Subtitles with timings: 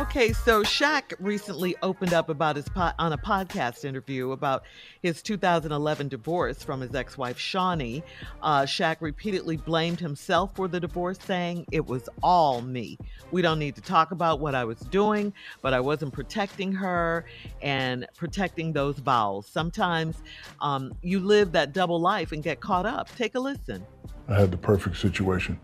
[0.00, 4.62] Okay, so Shaq recently opened up about his po- on a podcast interview about
[5.02, 8.02] his 2011 divorce from his ex-wife Shaunie.
[8.42, 12.96] Uh, Shaq repeatedly blamed himself for the divorce, saying it was all me.
[13.30, 17.26] We don't need to talk about what I was doing, but I wasn't protecting her
[17.60, 19.46] and protecting those vows.
[19.46, 20.22] Sometimes
[20.60, 23.14] um, you live that double life and get caught up.
[23.16, 23.84] Take a listen.
[24.28, 25.60] I had the perfect situation.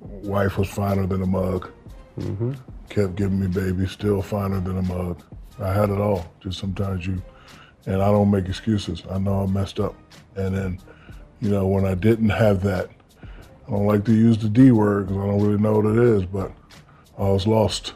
[0.00, 1.70] Wife was finer than a mug.
[2.18, 2.52] Mm-hmm.
[2.88, 5.22] Kept giving me babies, still finer than a mug.
[5.58, 6.26] I had it all.
[6.40, 7.22] Just sometimes you,
[7.86, 9.02] and I don't make excuses.
[9.10, 9.94] I know I messed up.
[10.36, 10.78] And then,
[11.40, 12.90] you know, when I didn't have that,
[13.66, 15.98] I don't like to use the D word because I don't really know what it
[15.98, 16.52] is, but
[17.18, 17.94] I was lost.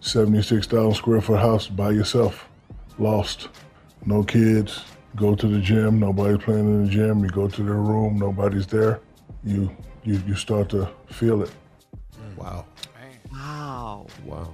[0.00, 2.48] 76,000 square foot house by yourself.
[2.98, 3.48] Lost.
[4.04, 4.84] No kids.
[5.14, 6.00] Go to the gym.
[6.00, 7.22] Nobody's playing in the gym.
[7.22, 8.18] You go to their room.
[8.18, 9.00] Nobody's there.
[9.44, 9.74] You
[10.04, 11.50] you you start to feel it.
[12.36, 12.64] Wow.
[13.32, 14.06] Wow.
[14.26, 14.52] Wow.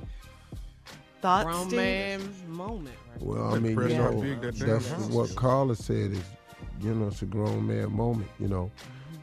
[1.20, 1.76] Thoughts, Grown Steve?
[1.76, 2.96] man moment.
[3.12, 5.36] Right Well, I mean, you Pressure know, big that that's house what is.
[5.36, 6.22] Carla said is,
[6.80, 8.30] you know, it's a grown man moment.
[8.38, 8.70] You know,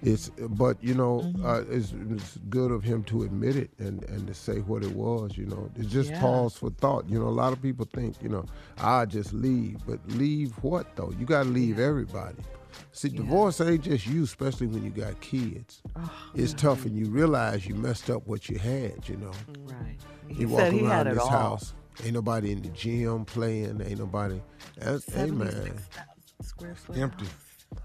[0.02, 4.28] it's but you know, uh, it's, it's good of him to admit it and and
[4.28, 5.38] to say what it was.
[5.38, 6.20] You know, it's just Yeah.
[6.20, 7.10] pause for thought.
[7.10, 8.46] You know, a lot of people think, you know,
[8.78, 11.14] I just leave, but leave what though?
[11.18, 12.36] You got to leave everybody.
[12.92, 15.82] See, divorce ain't just you, especially when you got kids.
[16.34, 19.08] it's tough, and you realize you messed up what you had.
[19.08, 19.32] You know,
[19.64, 19.98] Right.
[20.28, 21.74] He you walk said he around had this house.
[22.04, 23.82] Ain't nobody in the gym playing.
[23.82, 24.42] Ain't nobody.
[24.78, 25.74] That's, hey man,
[26.42, 26.98] square foot.
[26.98, 27.26] empty.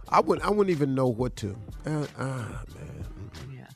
[0.08, 0.46] I wouldn't.
[0.46, 1.56] I wouldn't even know what to.
[1.86, 3.06] Uh, ah, man.
[3.52, 3.66] Yeah.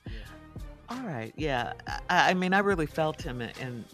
[0.89, 1.33] All right.
[1.37, 1.73] Yeah.
[2.09, 3.85] I, I mean, I really felt him in, in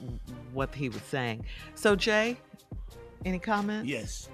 [0.53, 1.45] what he was saying.
[1.75, 2.39] So, Jay,
[3.25, 3.87] any comment?
[3.87, 4.29] Yes.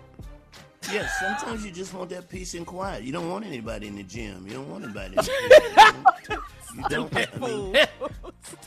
[0.93, 3.03] Yes, sometimes you just want that peace and quiet.
[3.03, 4.47] You don't want anybody in the gym.
[4.47, 6.39] You don't want anybody in the gym.
[6.77, 7.17] You don't.
[7.17, 7.87] I mean,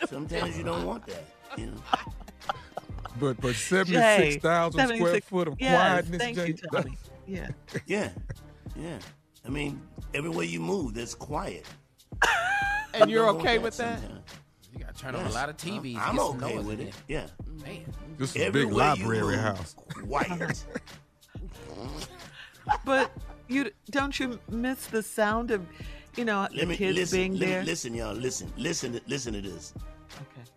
[0.07, 1.23] sometimes you don't want that.
[1.57, 1.81] You know.
[3.19, 3.93] But but Jay, seventy
[4.31, 6.47] six thousand square foot of yes, quietness, Thank Jay.
[6.47, 6.97] you, Tony.
[7.27, 7.49] Yeah.
[7.85, 8.09] Yeah.
[8.75, 8.99] Yeah.
[9.45, 9.81] I mean,
[10.13, 11.65] everywhere you move, there's quiet.
[12.93, 13.99] And You you're don't want okay with that?
[13.99, 14.23] sometimes.
[14.73, 15.97] You gotta turn on a lot of TVs.
[15.97, 16.93] I'm get some okay with in it.
[17.07, 17.27] Yeah.
[17.63, 17.85] Man.
[18.17, 19.75] This is a big library house.
[19.93, 20.63] Quiet.
[22.85, 23.11] But
[23.47, 25.65] you don't you miss the sound of,
[26.15, 27.17] you know, the Let me kids listen.
[27.17, 27.63] being let me- there?
[27.63, 28.13] listen, y'all.
[28.13, 28.51] Listen.
[28.57, 28.93] Listen.
[28.93, 29.73] to- Listen to this.
[30.15, 30.49] Okay.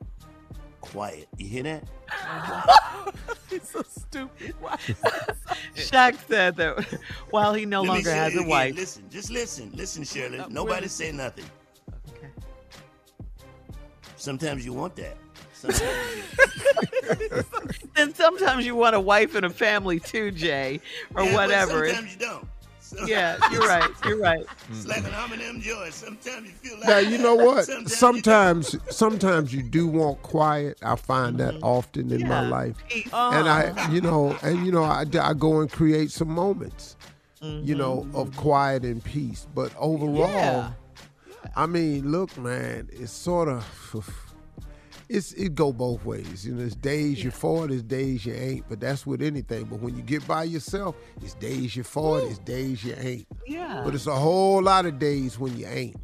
[0.80, 1.28] Quiet.
[1.38, 1.84] You hear that?
[3.50, 4.54] He's so stupid.
[4.60, 4.76] Why?
[5.76, 6.82] Shaq said that
[7.30, 8.74] while he no Let longer has a wife.
[8.76, 9.04] Listen.
[9.10, 9.70] Just listen.
[9.74, 10.38] Listen, Shirley.
[10.38, 10.88] Uh, Nobody really?
[10.88, 11.44] say nothing.
[12.16, 12.28] Okay.
[14.16, 15.16] Sometimes you want that.
[15.70, 17.44] Sometimes you,
[17.96, 20.80] And sometimes you want a wife and a family too, Jay,
[21.14, 21.86] or Yeah, but whatever.
[21.88, 22.48] Sometimes you don't.
[22.80, 23.90] So- yeah, you're right.
[24.04, 24.44] You're right.
[24.70, 25.88] It's like an Almond Joy.
[25.90, 26.88] Sometimes you feel like.
[26.88, 27.64] Now you know what?
[27.64, 30.78] Sometimes you Sometimes, sometimes you do want quiet.
[30.82, 32.48] I find that often in my Yeah.
[32.48, 33.08] life, Peace.
[33.12, 36.96] and I, you know, and you know, I, I go and create some moments,
[37.40, 39.46] you know, of quiet and peace.
[39.54, 40.72] But overall, Yeah.
[41.56, 43.48] I mean, look, man, it's sort
[43.94, 44.31] of.
[45.12, 46.46] It's it go both ways.
[46.46, 48.66] You know, there's days you're for it, there's days you ain't.
[48.66, 49.66] But that's with anything.
[49.66, 53.26] But when you get by yourself, it's days you're for it, it's days you ain't.
[53.46, 53.82] Yeah.
[53.84, 55.96] But it's a whole lot of days when you ain't.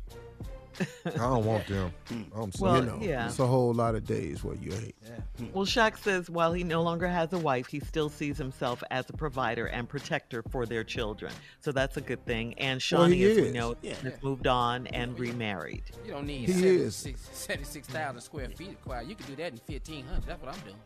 [1.07, 1.93] I don't want them.
[2.35, 2.73] I'm sorry.
[2.73, 3.27] Well, you know, yeah.
[3.27, 4.95] it's a whole lot of days where you ain't.
[5.39, 5.47] Hmm.
[5.53, 9.09] Well, Shaq says while he no longer has a wife, he still sees himself as
[9.09, 11.33] a provider and protector for their children.
[11.61, 12.55] So that's a good thing.
[12.59, 13.95] And Shaunie, he as we know, Yeah.
[14.03, 15.83] has moved on and remarried.
[16.05, 19.07] You don't need He 76 76,000 square feet of quiet.
[19.09, 20.27] You can do that in 1,500.
[20.27, 20.77] That's what I'm doing.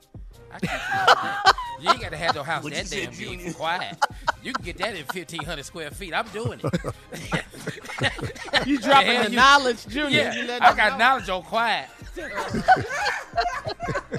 [0.50, 1.44] I can
[1.79, 1.85] do.
[1.85, 3.97] You ain't got to have your house What'd that damn big for quiet.
[4.43, 6.15] You can get that in 1,500 square feet.
[6.15, 6.94] I'm doing it.
[8.66, 10.08] You dropping hell the you- knowledge, Junior.
[10.32, 10.99] You Yeah, letting I got know.
[10.99, 11.88] knowledge on quiet.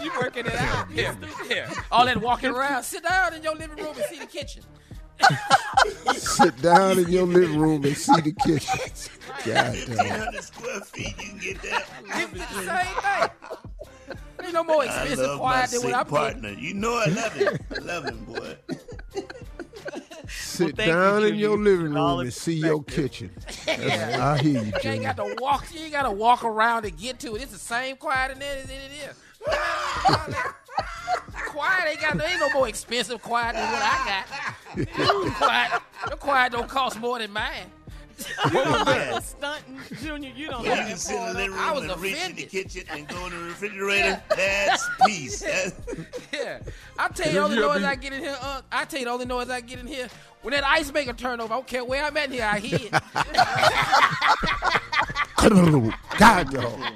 [0.02, 0.90] You working it out.
[0.92, 1.16] Yeah,
[1.48, 1.72] yeah.
[1.92, 2.84] All that walking around.
[2.84, 4.64] Sit down in your living room and see the kitchen.
[6.16, 8.80] Sit down in your living room and see the kitchen.
[9.46, 9.98] God damn.
[9.98, 11.86] 1,500 square feet, you can get that.
[12.06, 14.18] It's the same thing.
[14.40, 16.18] There's no more expensive quiet than what I'm getting.
[16.18, 16.50] partner.
[16.50, 17.58] You know I love him.
[17.72, 18.58] I love him, boy.
[20.40, 23.32] Sit you, down in your living room and see your kitchen.
[23.68, 25.66] I hear you, You ain't got to walk.
[25.74, 27.44] You ain't got to walk around to get to it.
[27.44, 29.16] It's the same quiet in there as it is.
[31.48, 32.18] quiet ain't got.
[32.18, 34.24] There ain't no more expensive quiet than what I
[34.76, 34.88] got.
[35.36, 35.82] quiet.
[36.10, 37.72] The quiet don't cost more than mine.
[38.52, 39.24] What was that?
[39.24, 40.32] Stunting, Junior.
[40.36, 42.36] You don't You know can sit in the living I room was and reach in
[42.36, 42.50] the offended.
[42.50, 44.22] kitchen and go in the refrigerator.
[44.30, 45.40] That's peace.
[45.42, 45.74] That's,
[46.34, 46.60] Yeah,
[46.98, 48.38] I tell you the only noise I get in here.
[48.42, 50.08] Uh, I tell you the only noise I get in here
[50.42, 51.54] when that ice maker turn over.
[51.54, 52.46] I don't care where I'm at here.
[52.52, 52.92] I hear it.
[56.18, 56.96] God damn.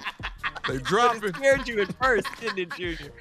[0.68, 1.34] They dropping.
[1.34, 3.12] scared you at first, didn't it, Junior?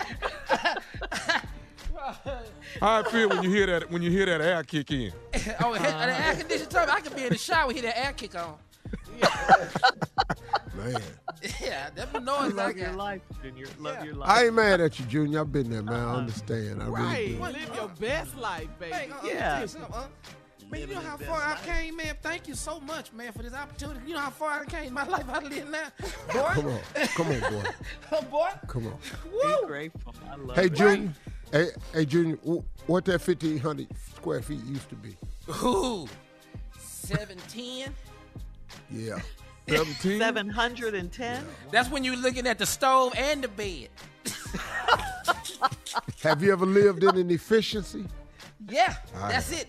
[2.81, 5.13] How it feel when you hear that when you hear that air kick in?
[5.63, 6.89] oh, the air conditioning time.
[6.91, 8.57] I can be in the shower, hear that air kick on.
[9.19, 9.69] Yeah.
[10.77, 11.01] Man.
[11.61, 12.97] Yeah, that's the noise I Love your got.
[12.97, 13.67] life, Junior.
[13.79, 14.29] Love your life.
[14.31, 15.41] I ain't mad at you, Junior.
[15.41, 15.95] I've been there, man.
[16.07, 16.83] I understand.
[16.83, 17.29] I Right.
[17.29, 17.43] really do.
[17.43, 18.93] Live your best life, baby.
[18.95, 19.67] Hey, uh, yeah.
[19.67, 20.07] tell uh,
[20.71, 22.17] Man, you know how far I came, man.
[22.23, 24.01] Thank you so much, man, for this opportunity.
[24.07, 25.87] You know how far I came in my life I live now,
[26.33, 26.49] boy.
[26.53, 26.81] Come on.
[27.15, 27.71] Come on, boy.
[28.13, 28.49] Oh, boy.
[28.67, 28.99] Come on.
[29.25, 30.15] Be grateful.
[30.31, 30.75] I love Hey, it.
[30.75, 31.13] Junior.
[31.57, 32.37] Hey, hey, Junior.
[32.87, 35.17] What that 1,500 square feet used to be?
[35.65, 36.07] Ooh,
[36.79, 37.95] seven ten.
[38.91, 39.21] Yeah.
[39.67, 40.19] 17?
[40.19, 41.45] 710?
[41.73, 43.89] That's when you're looking at the stove and the bed.
[46.23, 48.05] Have you ever lived in an efficiency?
[48.69, 49.69] Yeah, that's it.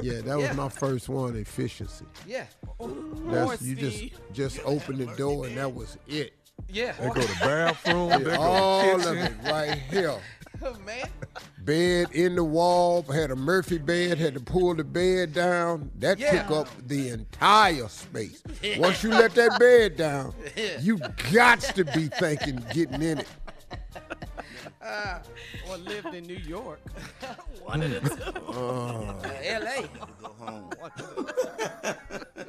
[0.00, 2.06] Yeah, that was my first one, efficiency.
[2.26, 2.46] Yeah,
[3.26, 6.32] That's you just just open the door and that was it.
[6.70, 6.92] yeah.
[6.98, 8.08] They go to bathroom.
[8.08, 9.38] They go All to of kitchen.
[9.44, 10.18] it right here.
[10.62, 11.06] Oh, man.
[11.58, 15.90] Bed in the wall, had a Murphy bed, had to pull the bed down.
[15.98, 16.42] That Yeah.
[16.42, 18.42] took up the entire space.
[18.78, 20.32] Once you let that bed down,
[20.80, 20.98] you
[21.32, 23.28] got to be thinking getting in it.
[24.80, 25.18] Uh,
[25.68, 26.78] or lived in New York.
[27.64, 28.22] One of the two.
[28.22, 28.52] Uh.
[28.52, 29.20] Oh.
[29.42, 29.82] L.A.
[30.22, 30.70] go home.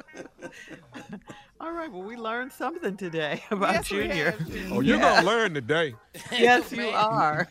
[1.59, 4.31] All right, well, we learned something today about Yes, Junior.
[4.47, 4.75] Junior.
[4.75, 5.95] Oh, you're gonna learn today.
[6.31, 7.47] yes, you are.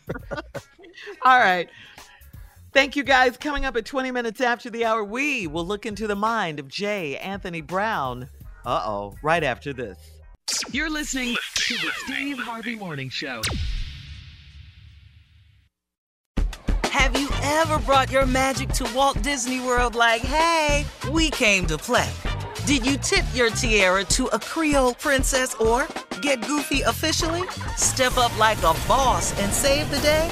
[1.27, 1.67] All right.
[2.71, 3.35] Thank you guys.
[3.35, 6.69] Coming up at 20 minutes after the hour, we will look into the mind of
[6.69, 7.17] J.
[7.17, 8.29] Anthony Brown.
[8.65, 9.97] Uh oh, right after this.
[10.71, 13.41] You're listening to the Steve Harvey Morning Show.
[16.85, 21.77] Have you ever brought your magic to Walt Disney World like, hey, we came to
[21.77, 22.09] play?
[22.65, 25.89] Did you tip your tiara to a Creole princess or
[26.21, 27.43] get goofy officially?
[27.75, 30.31] Step up like a boss and save the day?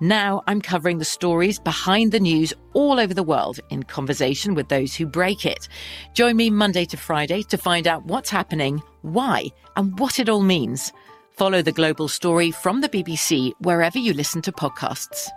[0.00, 4.68] Now I'm covering the stories behind the news all over the world in conversation with
[4.68, 5.68] those who break it.
[6.12, 10.42] Join me Monday to Friday to find out what's happening, why, and what it all
[10.42, 10.92] means.
[11.30, 15.30] Follow the global story from the BBC wherever you listen to podcasts.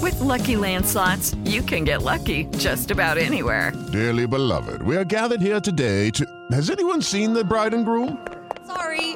[0.00, 3.72] With LuckyLand slots, you can get lucky just about anywhere.
[3.92, 6.24] Dearly beloved, we are gathered here today to.
[6.52, 8.24] Has anyone seen the bride and groom?
[8.66, 9.15] Sorry,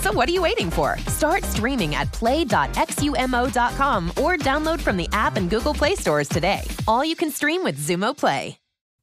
[0.00, 0.98] So what are you waiting for?
[1.08, 6.62] Start streaming at play.xumo.com or download from the app and Google Play stores today.
[6.88, 8.56] All you can stream with Xumo Play.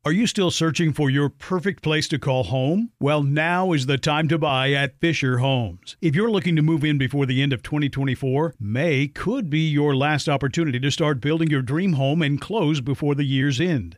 [0.07, 2.91] Are you still searching for your perfect place to call home?
[2.97, 5.97] Well, now is the time to buy at Fisher Homes.
[6.01, 9.97] If you're looking to move in before the end of 2024, May could be your
[9.97, 13.97] last opportunity to start building your dream home and close before the year's end.